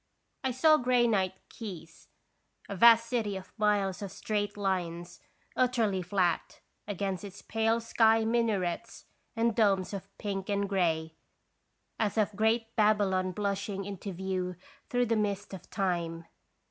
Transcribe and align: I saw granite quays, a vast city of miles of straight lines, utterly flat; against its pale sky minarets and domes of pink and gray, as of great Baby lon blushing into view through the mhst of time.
I 0.43 0.49
saw 0.49 0.77
granite 0.77 1.35
quays, 1.47 2.07
a 2.67 2.75
vast 2.75 3.05
city 3.05 3.37
of 3.37 3.53
miles 3.59 4.01
of 4.01 4.11
straight 4.11 4.57
lines, 4.57 5.19
utterly 5.55 6.01
flat; 6.01 6.59
against 6.87 7.23
its 7.23 7.43
pale 7.43 7.79
sky 7.79 8.25
minarets 8.25 9.05
and 9.35 9.55
domes 9.55 9.93
of 9.93 10.17
pink 10.17 10.49
and 10.49 10.67
gray, 10.67 11.13
as 11.99 12.17
of 12.17 12.35
great 12.35 12.75
Baby 12.75 13.03
lon 13.03 13.31
blushing 13.31 13.85
into 13.85 14.11
view 14.11 14.55
through 14.89 15.05
the 15.05 15.13
mhst 15.13 15.53
of 15.53 15.69
time. 15.69 16.25